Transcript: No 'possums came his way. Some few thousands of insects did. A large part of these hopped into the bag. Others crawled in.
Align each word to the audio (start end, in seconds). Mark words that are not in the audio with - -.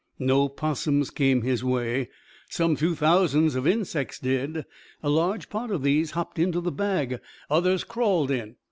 No 0.17 0.49
'possums 0.49 1.11
came 1.11 1.43
his 1.43 1.63
way. 1.63 2.09
Some 2.49 2.75
few 2.75 2.95
thousands 2.95 3.53
of 3.53 3.67
insects 3.67 4.17
did. 4.17 4.65
A 5.03 5.09
large 5.11 5.47
part 5.47 5.69
of 5.69 5.83
these 5.83 6.09
hopped 6.17 6.39
into 6.39 6.59
the 6.59 6.71
bag. 6.71 7.19
Others 7.51 7.83
crawled 7.83 8.31
in. 8.31 8.55